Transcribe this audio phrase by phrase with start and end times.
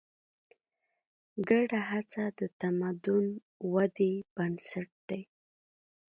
[1.49, 3.25] ګډه هڅه د تمدن
[3.73, 5.21] ودې بنسټ دی.